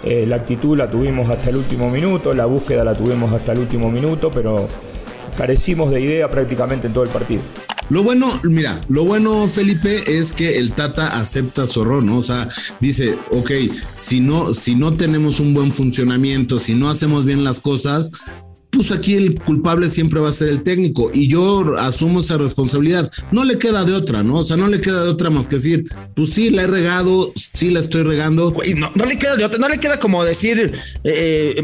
Eh, 0.03 0.25
la 0.27 0.37
actitud 0.37 0.77
la 0.77 0.89
tuvimos 0.89 1.29
hasta 1.29 1.49
el 1.49 1.57
último 1.57 1.89
minuto, 1.89 2.33
la 2.33 2.45
búsqueda 2.45 2.83
la 2.83 2.95
tuvimos 2.95 3.33
hasta 3.33 3.51
el 3.51 3.59
último 3.59 3.91
minuto, 3.91 4.31
pero 4.33 4.67
carecimos 5.35 5.91
de 5.91 5.99
idea 5.99 6.29
prácticamente 6.31 6.87
en 6.87 6.93
todo 6.93 7.03
el 7.03 7.09
partido. 7.09 7.41
Lo 7.89 8.01
bueno, 8.01 8.27
mira, 8.43 8.81
lo 8.89 9.03
bueno, 9.05 9.45
Felipe, 9.47 10.17
es 10.17 10.33
que 10.33 10.57
el 10.57 10.71
Tata 10.71 11.19
acepta 11.19 11.67
su 11.67 11.83
error, 11.83 12.01
¿no? 12.01 12.17
O 12.17 12.23
sea, 12.23 12.47
dice, 12.79 13.15
ok, 13.29 13.51
si 13.95 14.21
no, 14.21 14.55
si 14.55 14.73
no 14.73 14.93
tenemos 14.93 15.39
un 15.39 15.53
buen 15.53 15.71
funcionamiento, 15.71 16.57
si 16.57 16.73
no 16.73 16.89
hacemos 16.89 17.25
bien 17.25 17.43
las 17.43 17.59
cosas, 17.59 18.11
pues 18.75 18.91
aquí 18.91 19.15
el 19.15 19.39
culpable 19.41 19.89
siempre 19.89 20.19
va 20.19 20.29
a 20.29 20.33
ser 20.33 20.49
el 20.49 20.63
técnico 20.63 21.09
y 21.13 21.27
yo 21.27 21.75
asumo 21.77 22.19
esa 22.19 22.37
responsabilidad. 22.37 23.09
No 23.31 23.43
le 23.43 23.57
queda 23.57 23.85
de 23.85 23.93
otra, 23.93 24.23
¿no? 24.23 24.35
O 24.39 24.43
sea, 24.43 24.57
no 24.57 24.67
le 24.67 24.81
queda 24.81 25.03
de 25.03 25.09
otra 25.09 25.29
más 25.29 25.47
que 25.47 25.55
decir, 25.55 25.85
pues 26.15 26.33
sí, 26.33 26.49
la 26.49 26.63
he 26.63 26.67
regado, 26.67 27.31
sí 27.35 27.69
la 27.69 27.79
estoy 27.79 28.03
regando. 28.03 28.53
No, 28.95 29.05
le 29.05 29.17
queda 29.17 29.35
de 29.35 29.45
otra, 29.45 29.59
no 29.59 29.69
le 29.69 29.79
queda 29.79 29.99
como 29.99 30.23
decir, 30.23 30.73
eh, 31.03 31.61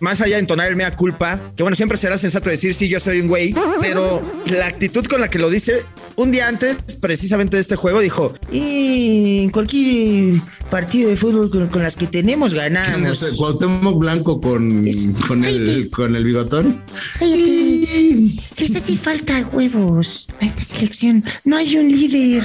más 0.00 0.20
allá 0.20 0.36
de 0.36 0.40
entonar 0.40 0.68
el 0.68 0.76
mea 0.76 0.94
culpa, 0.94 1.40
que 1.56 1.62
bueno, 1.62 1.74
siempre 1.74 1.98
será 1.98 2.16
sensato 2.18 2.50
decir 2.50 2.74
sí, 2.74 2.88
yo 2.88 3.00
soy 3.00 3.20
un 3.20 3.28
güey, 3.28 3.54
pero 3.80 4.22
la 4.46 4.66
actitud 4.66 5.04
con 5.06 5.20
la 5.20 5.28
que 5.28 5.38
lo 5.38 5.50
dice, 5.50 5.82
un 6.16 6.30
día 6.30 6.48
antes, 6.48 6.76
precisamente 7.00 7.56
de 7.56 7.60
este 7.60 7.76
juego, 7.76 8.00
dijo, 8.00 8.34
y 8.52 9.40
en 9.44 9.50
cualquier 9.50 10.40
partido 10.70 11.10
de 11.10 11.16
fútbol 11.16 11.50
con, 11.50 11.68
con 11.68 11.82
las 11.82 11.96
que 11.96 12.06
tenemos 12.06 12.52
¿Quién 12.52 12.72
ganamos. 12.74 13.22
es? 13.22 13.36
Cuauhtémoc 13.36 13.98
Blanco 13.98 14.40
con, 14.40 14.84
con, 15.26 15.44
el, 15.44 15.90
con 15.90 16.14
el 16.16 16.24
bigotón. 16.24 16.82
Cállate. 17.18 18.34
Les 18.58 18.76
hace 18.76 18.96
falta 18.96 19.48
huevos 19.52 20.26
a 20.40 20.46
esta 20.46 20.62
selección. 20.62 21.22
No 21.44 21.56
hay 21.56 21.76
un 21.76 21.88
líder. 21.88 22.42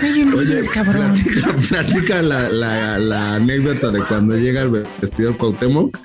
No 0.00 0.08
hay 0.08 0.22
un 0.22 0.34
Oye, 0.34 0.44
líder, 0.46 0.66
cabrón. 0.70 1.12
platica, 1.14 1.56
platica 1.68 2.22
la, 2.22 2.48
la- 2.48 2.98
la 2.98 3.34
anécdota 3.34 3.90
de 3.90 4.02
cuando 4.04 4.36
llega 4.36 4.62
el 4.62 4.84
vestidor 5.00 5.36
Cuauhtémoc 5.36 5.96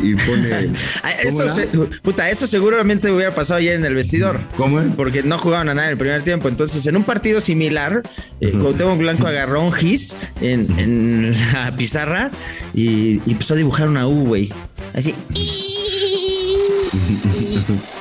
y 0.00 0.14
pone... 0.14 0.72
Ah, 1.02 1.10
¿cómo 1.24 1.42
Eso, 1.42 1.54
se- 1.54 1.66
puta, 2.02 2.28
eso 2.30 2.46
seguramente 2.46 3.10
hubiera 3.10 3.34
pasado 3.34 3.58
ayer 3.58 3.74
en 3.74 3.84
el 3.84 3.94
vestidor. 3.94 4.40
¿Cómo 4.56 4.80
es? 4.80 4.86
Porque 4.96 5.22
no 5.22 5.38
jugaban 5.38 5.68
a 5.68 5.74
nada 5.74 5.88
en 5.88 5.92
el 5.92 5.98
primer 5.98 6.22
tiempo. 6.22 6.48
Entonces, 6.48 6.86
en 6.86 6.96
un 6.96 7.04
partido 7.04 7.40
similar, 7.40 8.02
eh, 8.40 8.50
Cuauhtémoc 8.52 8.98
Blanco 8.98 9.26
agarró 9.26 9.62
un 9.62 9.72
gis 9.72 10.16
en, 10.40 10.66
en 10.78 11.34
la 11.52 11.74
pizarra 11.76 12.30
y, 12.74 13.20
y 13.26 13.32
empezó 13.32 13.54
a 13.54 13.56
dibujar 13.56 13.88
una 13.88 14.06
U, 14.08 14.24
güey. 14.26 14.52
Así. 14.94 15.14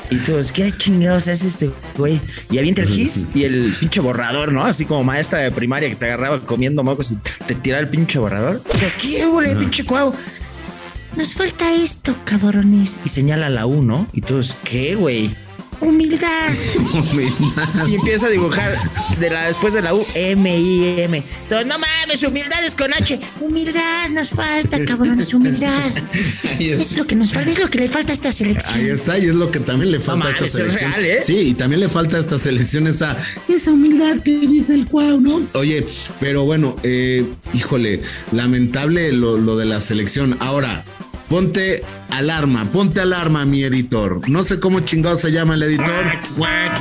Y 0.10 0.16
todos, 0.26 0.52
¿qué 0.54 0.72
chingados 0.72 1.28
es 1.28 1.44
este 1.44 1.70
güey? 1.98 2.22
Y 2.50 2.58
avienta 2.58 2.82
el 2.82 2.88
gis 2.88 3.28
y 3.36 3.44
el 3.44 3.76
pinche 3.80 4.00
borrador, 4.00 4.52
¿no? 4.54 4.66
Así 4.66 4.86
como 4.86 5.04
maestra 5.04 5.40
de 5.40 5.52
primaria 5.52 5.90
que 5.90 5.96
te 5.96 6.06
agarraba 6.06 6.40
comiendo 6.40 6.84
mocos 6.84 7.12
y 7.12 7.18
te 7.46 7.56
tiraba 7.56 7.82
el 7.82 7.90
pinche 7.90 8.18
borrador. 8.18 8.62
Y 8.74 8.78
todos, 8.80 8.98
¿qué, 8.98 9.26
güey, 9.26 9.56
pinche 9.56 9.84
cuau? 9.84 10.14
Nos 11.18 11.34
falta 11.34 11.74
esto, 11.74 12.16
cabrones. 12.26 13.02
Y 13.04 13.10
señala 13.10 13.50
la 13.50 13.66
U, 13.66 13.82
¿no? 13.82 14.08
Y 14.14 14.22
todos, 14.22 14.56
¿qué, 14.64 14.96
güey? 14.96 15.36
Humildad. 15.80 16.54
Y 17.88 17.96
empieza 17.96 18.26
a 18.26 18.30
dibujar 18.30 18.76
de 19.20 19.30
la, 19.30 19.46
después 19.46 19.76
de 19.76 19.84
la 19.84 19.94
U, 19.94 20.04
M, 20.16 20.60
I, 20.60 21.02
M. 21.02 21.24
Entonces, 21.44 21.68
no 21.68 21.76
mames, 21.78 22.24
humildad 22.24 22.64
es 22.66 22.74
con 22.74 22.92
H. 22.92 23.20
Humildad 23.42 24.10
nos 24.10 24.32
falta, 24.32 24.84
cabrones. 24.86 25.32
Humildad. 25.36 25.92
Ahí 26.50 26.70
es. 26.72 26.80
Es 26.80 26.98
lo 26.98 27.06
que 27.06 27.16
nos 27.16 27.32
falta. 27.32 27.52
Es 27.52 27.60
lo 27.60 27.70
que 27.70 27.78
le 27.78 27.88
falta 27.88 28.10
a 28.12 28.14
esta 28.16 28.30
Ahí 28.30 28.34
selección. 28.34 28.90
está, 28.90 29.20
y 29.20 29.26
es 29.28 29.36
lo 29.36 29.52
que 29.52 29.60
también 29.60 29.92
le 29.92 30.00
falta 30.00 30.28
a 30.30 30.32
esta 30.32 30.46
es 30.46 30.52
selección. 30.54 30.94
real, 30.94 31.06
¿eh? 31.06 31.20
Sí, 31.24 31.36
y 31.36 31.54
también 31.54 31.80
le 31.82 31.90
falta 31.90 32.18
a 32.18 32.22
esta 32.22 32.40
selección 32.40 32.88
esa, 32.88 33.16
esa 33.48 33.72
humildad 33.72 34.18
que 34.24 34.36
dice 34.40 34.74
el 34.74 34.88
cuau, 34.88 35.22
¿no? 35.22 35.42
Oye, 35.54 35.86
pero 36.20 36.44
bueno, 36.44 36.76
eh, 36.82 37.24
híjole, 37.54 38.02
lamentable 38.32 39.12
lo, 39.12 39.38
lo 39.38 39.56
de 39.58 39.66
la 39.66 39.80
selección. 39.80 40.38
Ahora, 40.40 40.86
ponte 41.30 41.84
alarma, 42.10 42.66
ponte 42.66 43.02
alarma, 43.02 43.46
mi 43.46 43.64
editor. 43.64 44.28
No 44.30 44.44
sé 44.44 44.60
cómo 44.60 44.80
chingado 44.82 45.16
se 45.16 45.32
llama 45.32 45.56
el 45.56 45.64
editor. 45.64 46.06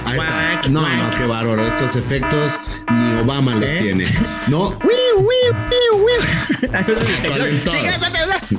Ahí 0.05 0.19
está. 0.19 0.61
No, 0.71 0.83
no, 0.83 1.11
qué 1.17 1.27
bárbaro. 1.27 1.67
Estos 1.67 1.97
efectos 1.97 2.59
ni 2.91 3.21
Obama 3.21 3.55
los 3.55 3.71
¿Eh? 3.71 3.77
tiene. 3.79 4.05
No, 4.49 4.79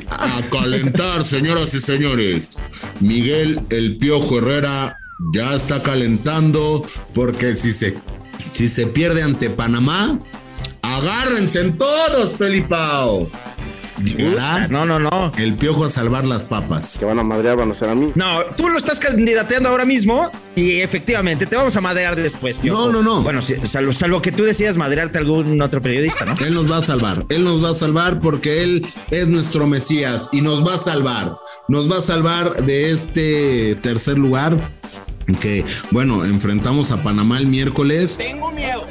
a 0.10 0.41
calentar, 0.51 1.24
señoras 1.24 1.74
y 1.74 1.79
señores. 1.79 2.65
Miguel 3.00 3.62
El 3.70 3.98
Piojo 3.98 4.39
Herrera 4.39 4.98
ya 5.34 5.56
está 5.56 5.82
calentando 5.82 6.86
porque 7.13 7.53
si 7.53 7.72
se, 7.72 7.98
si 8.53 8.67
se 8.67 8.88
pierde 8.88 9.24
ante 9.24 9.50
Panamá, 9.50 10.20
agárrense 10.82 11.62
en 11.62 11.77
todos, 11.77 12.38
Felipao. 12.38 13.29
Llegará 14.04 14.68
No, 14.68 14.86
no, 14.86 15.00
no. 15.00 15.32
el 15.38 15.54
Piojo 15.56 15.86
a 15.86 15.89
salvar 15.89 16.25
las 16.25 16.44
papas. 16.44 16.98
Que 17.00 17.06
van 17.06 17.20
a 17.20 17.24
madrear, 17.24 17.58
van 17.58 17.72
a 17.72 17.74
ser 17.74 17.89
a 17.89 17.96
mí. 17.96 18.12
No, 18.16 18.42
tú 18.56 18.70
lo 18.70 18.77
estás 18.77 19.00
candidateando 19.00 19.70
ahora 19.70 19.86
mismo 19.86 20.30
y 20.56 20.80
efectivamente 20.82 21.46
te 21.46 21.56
vamos 21.56 21.75
a 21.75 21.82
maderar 21.82 22.16
después, 22.16 22.58
Piojo. 22.60 22.88
No, 22.88 22.92
no, 22.92 23.04
no. 23.04 23.24
Bueno, 23.24 23.39
salvo, 23.42 23.94
salvo 23.94 24.22
que 24.22 24.32
tú 24.32 24.44
decidas 24.44 24.77
maderarte 24.77 25.18
a 25.18 25.22
algún 25.22 25.62
otro 25.62 25.82
periodista, 25.82 26.25
¿no? 26.25 26.36
Él 26.46 26.54
nos 26.54 26.72
va 26.72 26.77
a 26.77 26.82
salvar, 26.82 27.25
él 27.30 27.44
nos 27.44 27.63
va 27.63 27.72
a 27.72 27.74
salvar 27.74 28.20
porque 28.20 28.63
él 28.63 28.86
es 29.12 29.27
nuestro 29.27 29.68
Mesías 29.68 30.30
y 30.32 30.42
nos 30.42 30.66
va 30.66 30.75
a 30.75 30.77
salvar, 30.77 31.38
nos 31.68 31.92
va 31.92 31.98
a 31.98 32.01
salvar 32.01 32.56
de 32.63 32.92
este 32.92 33.75
tercer 33.82 34.18
lugar 34.18 34.58
que, 35.42 35.66
bueno, 35.92 36.24
enfrentamos 36.25 36.92
a 36.92 37.04
Panamá 37.04 37.38
el 37.38 37.48
miércoles. 37.48 38.16
Tengo 38.18 38.51
miedo, 38.51 38.86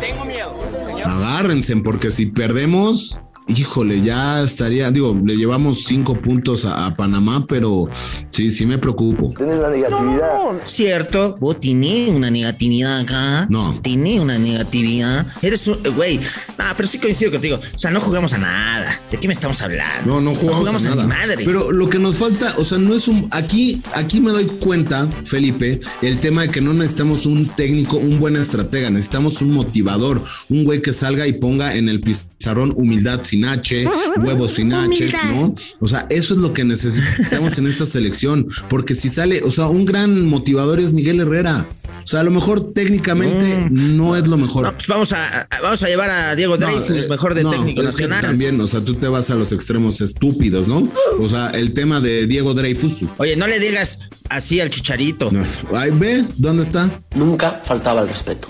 tengo 0.00 0.24
miedo, 0.24 0.54
señor. 0.86 1.08
Agárrense 1.08 1.76
porque 1.76 2.10
si 2.10 2.26
perdemos, 2.26 3.18
híjole, 3.56 4.02
ya 4.02 4.42
estaría, 4.42 4.90
digo, 4.90 5.18
le 5.24 5.36
llevamos 5.36 5.84
cinco 5.84 6.14
puntos 6.14 6.64
a, 6.64 6.86
a 6.86 6.94
Panamá, 6.94 7.46
pero 7.46 7.88
sí, 8.30 8.50
sí 8.50 8.66
me 8.66 8.78
preocupo. 8.78 9.32
Tienes 9.36 9.58
la 9.58 9.70
negatividad. 9.70 10.30
Cierto, 10.64 11.34
vos 11.40 11.60
tenés 11.60 12.10
una 12.10 12.30
negatividad 12.30 13.00
acá. 13.00 13.46
No. 13.50 13.78
Tenés 13.82 14.20
una 14.20 14.38
negatividad. 14.38 15.26
Eres 15.42 15.66
un. 15.68 15.78
eh, 15.84 15.88
Güey. 15.90 16.20
Ah, 16.58 16.74
pero 16.76 16.88
sí 16.88 16.98
coincido 16.98 17.30
contigo. 17.32 17.56
O 17.74 17.78
sea, 17.78 17.90
no 17.90 18.00
jugamos 18.00 18.32
a 18.32 18.38
nada. 18.38 19.00
¿De 19.10 19.18
qué 19.18 19.26
me 19.28 19.34
estamos 19.34 19.60
hablando? 19.62 20.06
No, 20.06 20.20
no 20.20 20.34
jugamos, 20.34 20.84
a 20.84 20.88
nada. 20.88 21.02
mi 21.02 21.08
madre. 21.08 21.44
Pero 21.44 21.72
lo 21.72 21.88
que 21.88 21.98
nos 21.98 22.16
falta, 22.16 22.54
o 22.58 22.64
sea, 22.64 22.78
no 22.78 22.94
es 22.94 23.08
un. 23.08 23.28
Aquí, 23.32 23.82
aquí 23.94 24.20
me 24.20 24.30
doy 24.30 24.46
cuenta, 24.46 25.08
Felipe, 25.24 25.80
el 26.02 26.20
tema 26.20 26.42
de 26.42 26.50
que 26.50 26.60
no 26.60 26.72
necesitamos 26.72 27.26
un 27.26 27.46
técnico, 27.48 27.96
un 27.96 28.18
buen 28.20 28.36
estratega, 28.36 28.90
necesitamos 28.90 29.42
un 29.42 29.52
motivador, 29.52 30.22
un 30.48 30.64
güey 30.64 30.80
que 30.82 30.92
salga 30.92 31.26
y 31.26 31.32
ponga 31.34 31.74
en 31.74 31.88
el 31.88 32.00
pizarrón 32.00 32.72
humildad 32.76 33.20
sin 33.24 33.39
H, 33.44 33.86
huevos 34.20 34.52
sin 34.52 34.72
H. 34.72 35.10
¿no? 35.34 35.54
O 35.80 35.88
sea, 35.88 36.06
eso 36.10 36.34
es 36.34 36.40
lo 36.40 36.52
que 36.52 36.64
necesitamos 36.64 37.58
en 37.58 37.66
esta 37.66 37.86
selección, 37.86 38.46
porque 38.68 38.94
si 38.94 39.08
sale, 39.08 39.42
o 39.44 39.50
sea, 39.50 39.66
un 39.66 39.84
gran 39.84 40.26
motivador 40.26 40.80
es 40.80 40.92
Miguel 40.92 41.20
Herrera. 41.20 41.66
O 42.02 42.06
sea, 42.06 42.20
a 42.20 42.22
lo 42.22 42.30
mejor 42.30 42.72
técnicamente 42.72 43.68
no 43.70 44.16
es 44.16 44.26
lo 44.26 44.36
mejor. 44.36 44.64
No, 44.64 44.72
pues 44.72 44.86
vamos 44.88 45.12
a, 45.12 45.46
vamos 45.62 45.82
a 45.82 45.86
llevar 45.86 46.10
a 46.10 46.34
Diego 46.34 46.56
No, 46.56 46.66
Dreyfus, 46.66 47.04
eh, 47.04 47.06
mejor 47.10 47.34
de 47.34 47.42
no, 47.42 47.50
técnico 47.50 47.82
es 47.82 47.86
que 47.96 48.02
nacional. 48.04 48.20
también, 48.22 48.60
o 48.60 48.66
sea, 48.66 48.80
tú 48.84 48.94
te 48.94 49.06
vas 49.06 49.30
a 49.30 49.34
los 49.34 49.52
extremos 49.52 50.00
estúpidos, 50.00 50.66
¿no? 50.66 50.88
O 51.18 51.28
sea, 51.28 51.50
el 51.50 51.72
tema 51.74 52.00
de 52.00 52.26
Diego 52.26 52.54
Dreyfus. 52.54 53.04
Oye, 53.18 53.36
no 53.36 53.46
le 53.46 53.58
digas 53.60 54.08
así 54.28 54.60
al 54.60 54.70
chicharito. 54.70 55.30
No. 55.30 55.44
Ay, 55.74 55.90
ve, 55.92 56.24
¿dónde 56.36 56.62
está? 56.62 56.90
Nunca 57.14 57.50
faltaba 57.50 58.02
el 58.02 58.08
respeto. 58.08 58.48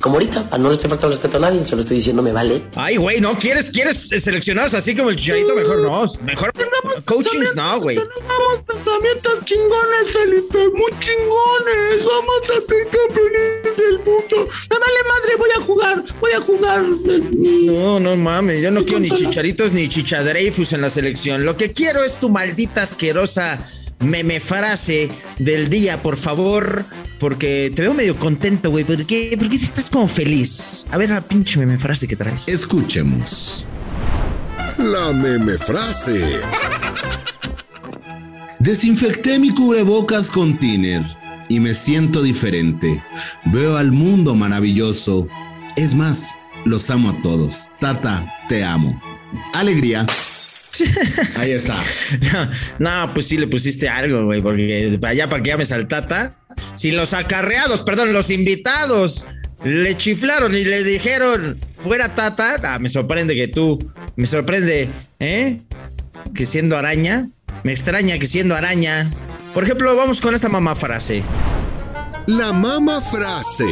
Como 0.00 0.14
ahorita, 0.16 0.50
no 0.58 0.68
le 0.68 0.74
estoy 0.74 0.88
faltando 0.88 1.08
el 1.08 1.20
respeto 1.20 1.36
a 1.38 1.40
nadie, 1.40 1.64
se 1.64 1.74
lo 1.74 1.82
estoy 1.82 1.96
diciendo, 1.96 2.22
me 2.22 2.32
vale. 2.32 2.62
Ay, 2.76 2.96
güey, 2.96 3.20
no 3.20 3.36
quieres, 3.36 3.70
quieres 3.70 4.12
eh, 4.12 4.20
seleccionados 4.20 4.74
así 4.74 4.94
como 4.94 5.10
el 5.10 5.16
chicharito, 5.16 5.54
mejor 5.54 5.78
no. 5.78 6.04
Mejor 6.22 6.52
coachings, 7.04 7.54
no, 7.54 7.80
güey. 7.80 7.96
Tenemos 7.96 8.62
pensamientos 8.66 9.44
chingones, 9.44 10.12
Felipe, 10.12 10.58
muy 10.74 10.92
chingones. 11.00 12.04
Vamos 12.04 12.42
a 12.42 12.46
ser 12.46 12.88
campeones 12.88 13.76
del 13.76 13.98
mundo. 13.98 14.48
Me 14.70 14.78
vale 14.78 14.98
madre, 15.08 15.36
voy 15.36 15.50
a 15.56 15.60
jugar, 15.62 16.04
voy 16.20 16.32
a 16.32 16.40
jugar. 16.40 16.84
No, 17.32 18.00
no 18.00 18.16
mames, 18.16 18.62
yo 18.62 18.70
no 18.70 18.84
quiero 18.84 19.00
ni 19.00 19.10
chicharitos 19.10 19.72
ni 19.72 19.88
chichadreifus 19.88 20.72
en 20.72 20.82
la 20.82 20.90
selección. 20.90 21.44
Lo 21.44 21.56
que 21.56 21.72
quiero 21.72 22.04
es 22.04 22.16
tu 22.16 22.28
maldita 22.28 22.82
asquerosa 22.82 23.68
meme 24.00 24.40
frase 24.40 25.10
del 25.38 25.68
día, 25.68 26.02
por 26.02 26.16
favor, 26.16 26.84
porque 27.18 27.72
te 27.74 27.82
veo 27.82 27.94
medio 27.94 28.16
contento, 28.16 28.70
güey. 28.70 28.84
¿Por 28.84 29.04
qué, 29.06 29.38
estás 29.52 29.90
como 29.90 30.08
feliz? 30.08 30.86
A 30.90 30.96
ver 30.96 31.10
la 31.10 31.20
pinche 31.20 31.58
meme 31.58 31.78
frase 31.78 32.06
que 32.06 32.16
traes. 32.16 32.48
Escuchemos. 32.48 33.66
La 34.78 35.12
meme 35.12 35.58
frase. 35.58 36.40
Desinfecté 38.58 39.38
mi 39.38 39.54
cubrebocas 39.54 40.30
con 40.30 40.58
tiner 40.58 41.02
y 41.48 41.60
me 41.60 41.74
siento 41.74 42.22
diferente. 42.22 43.02
Veo 43.46 43.76
al 43.76 43.92
mundo 43.92 44.34
maravilloso. 44.34 45.28
Es 45.76 45.94
más, 45.94 46.36
los 46.64 46.90
amo 46.90 47.10
a 47.10 47.22
todos. 47.22 47.70
Tata, 47.80 48.26
te 48.48 48.64
amo. 48.64 49.00
Alegría. 49.54 50.06
Ahí 51.36 51.52
está. 51.52 51.82
No, 52.32 52.50
no, 53.06 53.14
pues 53.14 53.28
sí 53.28 53.36
le 53.36 53.46
pusiste 53.46 53.88
algo, 53.88 54.24
güey, 54.24 54.42
porque 54.42 54.98
allá 55.02 55.28
para 55.28 55.42
que 55.42 55.50
llames 55.50 55.72
al 55.72 55.88
Tata. 55.88 56.36
Si 56.74 56.90
los 56.90 57.14
acarreados, 57.14 57.82
perdón, 57.82 58.12
los 58.12 58.30
invitados 58.30 59.26
le 59.64 59.96
chiflaron 59.96 60.54
y 60.54 60.64
le 60.64 60.84
dijeron 60.84 61.58
fuera 61.74 62.14
Tata, 62.14 62.60
ah, 62.62 62.78
me 62.78 62.88
sorprende 62.88 63.34
que 63.34 63.48
tú, 63.48 63.78
me 64.16 64.26
sorprende, 64.26 64.90
¿eh? 65.20 65.60
Que 66.34 66.46
siendo 66.46 66.76
araña, 66.76 67.28
me 67.62 67.72
extraña 67.72 68.18
que 68.18 68.26
siendo 68.26 68.54
araña. 68.56 69.08
Por 69.54 69.64
ejemplo, 69.64 69.94
vamos 69.96 70.20
con 70.20 70.34
esta 70.34 70.48
mamá 70.48 70.74
frase. 70.74 71.22
La 72.26 72.52
mama 72.52 73.00
frase. 73.00 73.64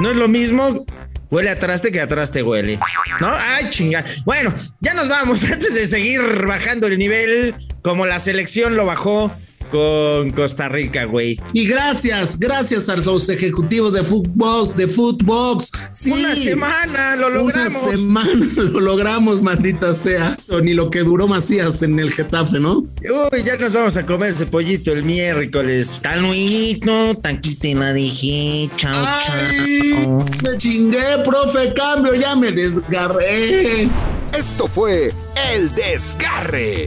No 0.00 0.10
es 0.10 0.16
lo 0.16 0.28
mismo 0.28 0.84
huele 1.32 1.50
a 1.50 1.58
traste 1.58 1.90
que 1.90 2.00
a 2.00 2.06
traste 2.06 2.42
huele. 2.42 2.78
¿No? 3.18 3.28
Ay, 3.28 3.70
chinga. 3.70 4.04
Bueno, 4.24 4.54
ya 4.80 4.94
nos 4.94 5.08
vamos. 5.08 5.42
Antes 5.50 5.74
de 5.74 5.88
seguir 5.88 6.20
bajando 6.46 6.86
el 6.86 6.98
nivel, 6.98 7.56
como 7.82 8.06
la 8.06 8.20
selección 8.20 8.76
lo 8.76 8.86
bajó, 8.86 9.32
con 9.72 10.30
Costa 10.32 10.68
Rica, 10.68 11.06
güey. 11.06 11.40
Y 11.54 11.66
gracias, 11.66 12.38
gracias 12.38 12.90
a 12.90 12.96
los 12.96 13.28
ejecutivos 13.30 13.94
de 13.94 14.04
Footbox, 14.04 14.76
de 14.76 14.86
Footbox. 14.86 15.72
Sí, 15.92 16.12
Una 16.12 16.36
semana 16.36 17.16
lo 17.16 17.30
logramos. 17.30 17.82
Una 17.84 17.96
semana 17.96 18.46
lo 18.56 18.80
logramos, 18.80 19.40
maldita 19.42 19.94
sea. 19.94 20.38
Ni 20.62 20.74
lo 20.74 20.90
que 20.90 21.00
duró 21.00 21.26
Macías 21.26 21.80
en 21.82 21.98
el 21.98 22.12
Getafe, 22.12 22.60
¿no? 22.60 22.80
Uy, 22.80 23.42
ya 23.44 23.56
nos 23.56 23.72
vamos 23.72 23.96
a 23.96 24.04
comer 24.04 24.28
ese 24.28 24.44
pollito 24.44 24.92
el 24.92 25.04
miércoles. 25.04 26.00
Tanuito, 26.02 27.16
tanquite 27.16 27.74
la 27.74 27.94
dije. 27.94 28.68
Chao, 28.76 28.92
Ay, 28.94 29.80
chao. 30.04 30.26
me 30.42 30.56
chingué, 30.58 31.18
profe, 31.24 31.72
cambio, 31.72 32.14
ya 32.14 32.36
me 32.36 32.52
desgarré. 32.52 33.88
Esto 34.36 34.66
fue 34.66 35.12
El 35.54 35.74
Desgarre. 35.74 36.86